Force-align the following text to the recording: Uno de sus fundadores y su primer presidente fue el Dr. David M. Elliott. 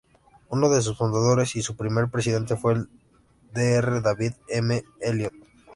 Uno 0.49 0.67
de 0.71 0.81
sus 0.81 0.97
fundadores 0.97 1.55
y 1.55 1.61
su 1.61 1.75
primer 1.77 2.09
presidente 2.09 2.55
fue 2.57 2.73
el 2.73 2.89
Dr. 3.53 4.01
David 4.01 4.31
M. 4.47 4.83
Elliott. 4.99 5.33